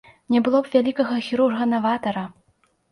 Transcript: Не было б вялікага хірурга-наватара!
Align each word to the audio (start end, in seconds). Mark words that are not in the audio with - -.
Не 0.35 0.39
было 0.47 0.61
б 0.67 0.71
вялікага 0.77 1.21
хірурга-наватара! 1.27 2.29